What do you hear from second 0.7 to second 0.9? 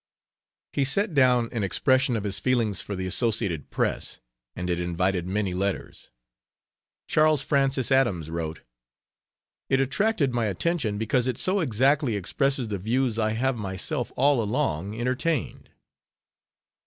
He